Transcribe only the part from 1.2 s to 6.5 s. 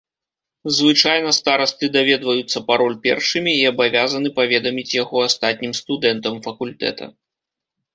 старасты даведваюцца пароль першымі і абавязаны паведаміць яго астатнім студэнтам